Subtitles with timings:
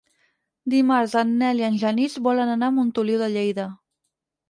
[0.73, 3.73] Dimarts en Nel i en Genís volen anar a Montoliu de Lleida.